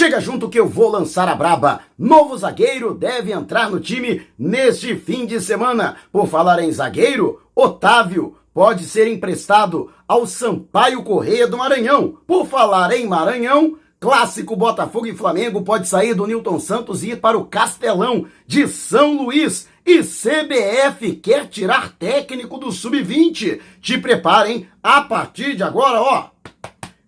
[0.00, 1.80] Chega junto que eu vou lançar a braba.
[1.98, 5.96] Novo zagueiro deve entrar no time neste fim de semana.
[6.10, 12.16] Por falar em zagueiro, Otávio pode ser emprestado ao Sampaio Correia do Maranhão.
[12.26, 17.20] Por falar em Maranhão, clássico Botafogo e Flamengo pode sair do Newton Santos e ir
[17.20, 19.68] para o Castelão de São Luís.
[19.84, 23.60] E CBF quer tirar técnico do Sub-20.
[23.82, 26.39] Te preparem a partir de agora, ó.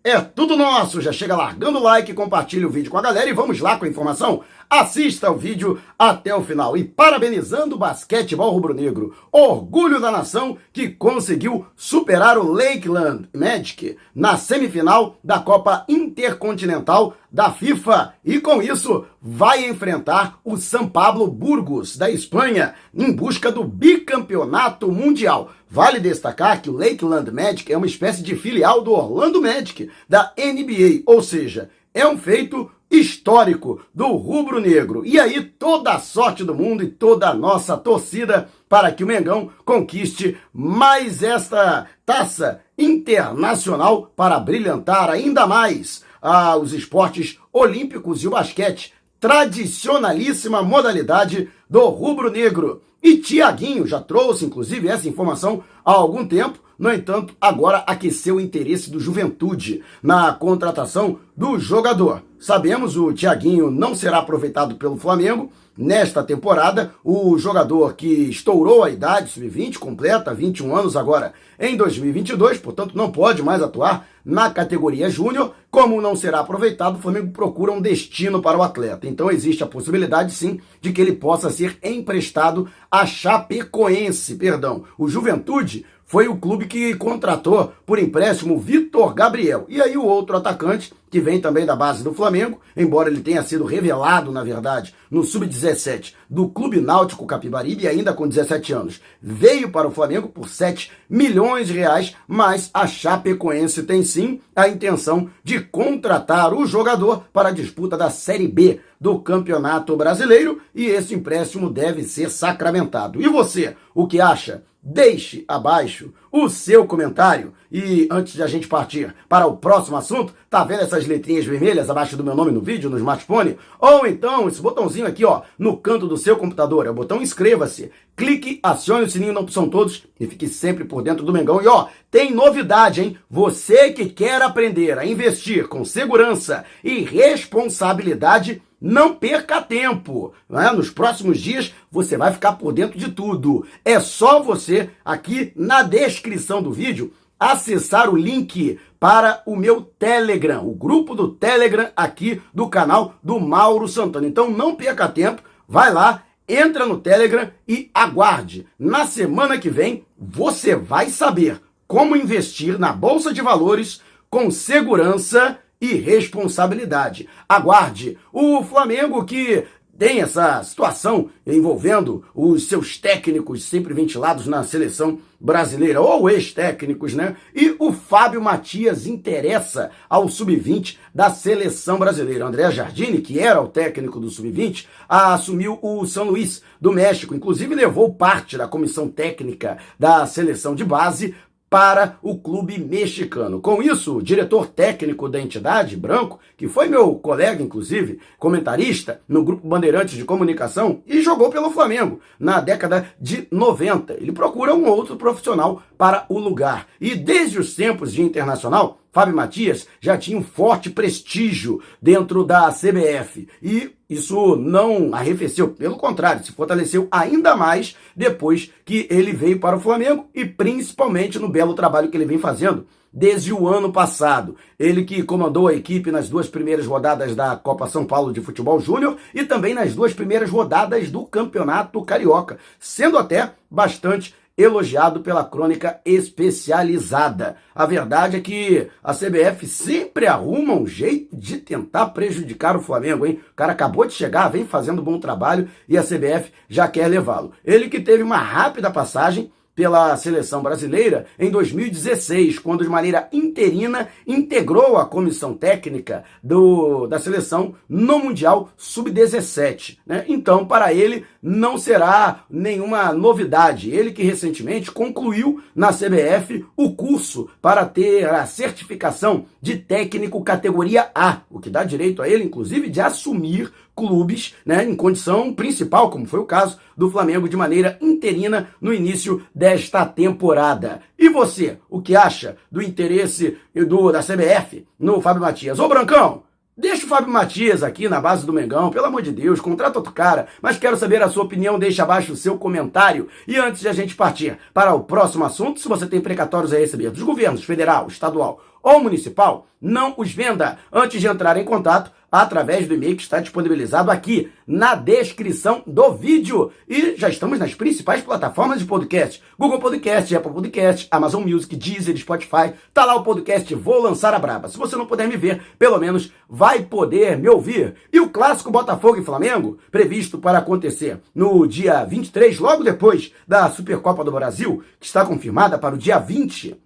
[0.05, 1.01] É tudo nosso!
[1.01, 3.85] Já chega largando o like, compartilha o vídeo com a galera e vamos lá com
[3.85, 4.43] a informação.
[4.69, 10.89] Assista o vídeo até o final e parabenizando o basquetebol rubro-negro, orgulho da nação que
[10.89, 19.07] conseguiu superar o Lakeland Magic na semifinal da Copa Intercontinental da FIFA e com isso
[19.21, 25.53] vai enfrentar o São Pablo Burgos da Espanha em busca do bicampeonato mundial.
[25.73, 30.31] Vale destacar que o Lakeland Magic é uma espécie de filial do Orlando Magic da
[30.37, 35.03] NBA, ou seja, é um feito histórico do rubro-negro.
[35.03, 39.07] E aí toda a sorte do mundo e toda a nossa torcida para que o
[39.07, 48.29] Mengão conquiste mais esta taça internacional para brilhantar ainda mais ah, os esportes olímpicos e
[48.29, 52.83] o basquete, tradicionalíssima modalidade do rubro-negro.
[53.01, 58.41] E Tiaguinho já trouxe, inclusive, essa informação há algum tempo, no entanto, agora aqueceu o
[58.41, 62.25] interesse do Juventude na contratação do jogador.
[62.41, 66.93] Sabemos o Thiaguinho não será aproveitado pelo Flamengo nesta temporada.
[67.05, 73.13] O jogador que estourou a idade sub-20, completa 21 anos agora em 2022, portanto não
[73.13, 75.55] pode mais atuar na categoria júnior.
[75.71, 79.07] Como não será aproveitado, o Flamengo procura um destino para o atleta.
[79.07, 84.83] Então existe a possibilidade sim de que ele possa ser emprestado a Chapecoense, perdão.
[84.99, 89.65] O Juventude foi o clube que contratou por empréstimo Vitor Gabriel.
[89.67, 93.43] E aí o outro atacante, que vem também da base do Flamengo, embora ele tenha
[93.43, 99.71] sido revelado, na verdade, no sub-17 do Clube Náutico Capibaribe, ainda com 17 anos, veio
[99.71, 105.31] para o Flamengo por 7 milhões de reais, mas a Chapecoense tem sim a intenção
[105.43, 111.15] de contratar o jogador para a disputa da Série B do Campeonato Brasileiro e esse
[111.15, 113.19] empréstimo deve ser sacramentado.
[113.19, 114.63] E você, o que acha?
[114.85, 117.53] Deixe abaixo o seu comentário.
[117.71, 121.89] E antes de a gente partir para o próximo assunto, tá vendo essas letrinhas vermelhas
[121.89, 123.57] abaixo do meu nome no vídeo, no smartphone?
[123.79, 127.93] Ou então esse botãozinho aqui, ó, no canto do seu computador, é o botão inscreva-se.
[128.17, 131.63] Clique, acione o sininho na opção todos e fique sempre por dentro do Mengão.
[131.63, 133.17] E ó, tem novidade, hein?
[133.31, 140.35] Você que quer aprender a investir com segurança e responsabilidade, não perca tempo.
[140.49, 140.73] Né?
[140.73, 143.65] Nos próximos dias você vai ficar por dentro de tudo.
[143.85, 150.67] É só você, aqui na descrição do vídeo, acessar o link para o meu Telegram,
[150.67, 154.27] o grupo do Telegram aqui do canal do Mauro Santana.
[154.27, 158.67] Então não perca tempo, vai lá, entra no Telegram e aguarde.
[158.79, 164.01] Na semana que vem você vai saber como investir na bolsa de valores
[164.31, 167.29] com segurança e responsabilidade.
[167.49, 169.65] Aguarde o Flamengo que
[169.99, 177.37] tem essa situação envolvendo os seus técnicos sempre ventilados na seleção brasileira, ou ex-técnicos, né?
[177.55, 182.47] E o Fábio Matias interessa ao sub-20 da seleção brasileira.
[182.47, 187.75] André Jardine, que era o técnico do sub-20, assumiu o São Luís do México, inclusive
[187.75, 191.35] levou parte da comissão técnica da seleção de base
[191.73, 193.59] para o clube mexicano.
[193.59, 199.43] Com isso, o diretor técnico da entidade, Branco, que foi meu colega, inclusive, comentarista no
[199.43, 204.13] Grupo Bandeirantes de Comunicação e jogou pelo Flamengo na década de 90.
[204.21, 206.89] Ele procura um outro profissional para o lugar.
[207.01, 212.73] E desde os tempos de internacional, Fábio Matias já tinha um forte prestígio dentro da
[212.73, 213.47] CBF.
[213.63, 219.77] E isso não arrefeceu, pelo contrário, se fortaleceu ainda mais depois que ele veio para
[219.77, 224.57] o Flamengo e principalmente no belo trabalho que ele vem fazendo desde o ano passado.
[224.79, 228.81] Ele que comandou a equipe nas duas primeiras rodadas da Copa São Paulo de Futebol
[228.81, 235.45] Júnior e também nas duas primeiras rodadas do Campeonato Carioca, sendo até bastante elogiado pela
[235.45, 237.57] crônica especializada.
[237.75, 243.27] A verdade é que a CBF sempre arruma um jeito de tentar prejudicar o Flamengo,
[243.27, 243.41] hein?
[243.53, 247.53] O cara acabou de chegar, vem fazendo bom trabalho e a CBF já quer levá-lo.
[247.65, 254.09] Ele que teve uma rápida passagem pela seleção brasileira em 2016, quando de maneira interina
[254.27, 259.99] integrou a comissão técnica do, da seleção no Mundial Sub-17.
[260.07, 260.25] Né?
[260.29, 263.91] Então, para ele, não será nenhuma novidade.
[263.91, 271.11] Ele que recentemente concluiu na CBF o curso para ter a certificação de técnico categoria
[271.15, 276.11] A, o que dá direito a ele, inclusive, de assumir clubes né, em condição principal,
[276.11, 281.01] como foi o caso do Flamengo de maneira interina no início desta temporada.
[281.19, 285.79] E você, o que acha do interesse do, da CBF no Fábio Matias?
[285.79, 286.43] Ô Brancão,
[286.75, 290.11] Deixa o Fábio Matias aqui na base do Mengão, pelo amor de Deus, contrata outro
[290.11, 290.47] cara.
[290.63, 293.29] Mas quero saber a sua opinião, deixa abaixo o seu comentário.
[293.47, 296.79] E antes de a gente partir para o próximo assunto, se você tem precatórios a
[296.79, 302.11] receber dos governos federal, estadual ou municipal, não os venda antes de entrar em contato
[302.33, 306.73] através do e-mail que está disponibilizado aqui na descrição do vídeo.
[306.89, 312.17] E já estamos nas principais plataformas de podcast: Google Podcast, Apple Podcast, Amazon Music, Deezer,
[312.17, 312.73] Spotify.
[312.95, 314.69] Tá lá o podcast Vou Lançar a Braba.
[314.69, 317.95] Se você não puder me ver, pelo menos vai poder me ouvir.
[318.11, 323.69] E o clássico Botafogo e Flamengo, previsto para acontecer no dia 23, logo depois da
[323.71, 326.81] Supercopa do Brasil, que está confirmada para o dia 20,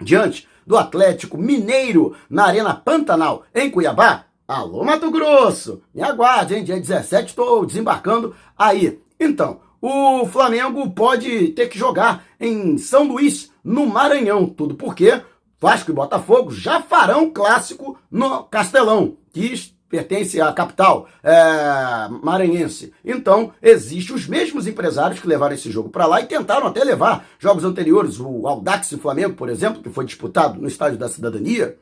[0.00, 5.82] diante do Atlético Mineiro na Arena Pantanal, em Cuiabá, Alô, Mato Grosso!
[5.92, 6.62] Me aguarde, hein?
[6.62, 9.00] Dia 17 estou desembarcando aí.
[9.18, 14.46] Então, o Flamengo pode ter que jogar em São Luís, no Maranhão.
[14.46, 15.20] Tudo porque
[15.60, 22.92] Vasco e Botafogo já farão clássico no Castelão, que pertence à capital é, maranhense.
[23.04, 27.26] Então, existem os mesmos empresários que levaram esse jogo para lá e tentaram até levar
[27.38, 31.76] jogos anteriores, o Aldax e Flamengo, por exemplo, que foi disputado no Estádio da Cidadania,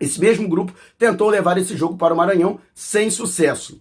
[0.00, 3.80] esse mesmo grupo tentou levar esse jogo para o Maranhão sem sucesso.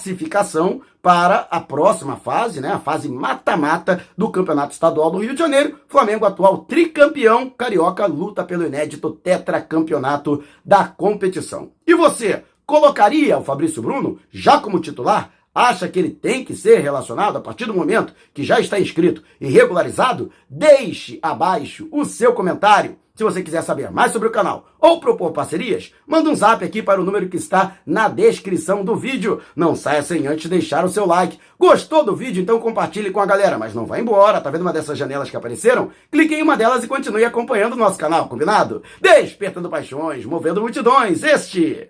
[0.00, 5.38] classificação para a próxima fase, né, a fase mata-mata do Campeonato Estadual do Rio de
[5.38, 5.78] Janeiro.
[5.88, 11.70] Flamengo, atual tricampeão carioca, luta pelo inédito tetracampeonato da competição.
[11.86, 15.32] E você, colocaria o Fabrício Bruno já como titular?
[15.54, 19.22] Acha que ele tem que ser relacionado a partir do momento que já está inscrito
[19.40, 20.30] e regularizado?
[20.48, 22.96] Deixe abaixo o seu comentário.
[23.20, 26.82] Se você quiser saber mais sobre o canal ou propor parcerias, manda um zap aqui
[26.82, 29.42] para o número que está na descrição do vídeo.
[29.54, 31.38] Não saia sem antes deixar o seu like.
[31.58, 32.40] Gostou do vídeo?
[32.40, 34.40] Então compartilhe com a galera, mas não vá embora.
[34.40, 35.90] Tá vendo uma dessas janelas que apareceram?
[36.10, 38.82] Clique em uma delas e continue acompanhando o nosso canal, combinado?
[39.02, 41.22] Despertando paixões, movendo multidões.
[41.22, 41.86] Este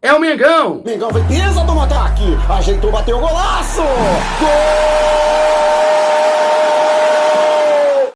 [0.00, 0.82] é o Mengão.
[0.82, 3.82] Mengão vem pisa do ataque, ajeitou, bateu o golaço.
[4.40, 5.93] Gol!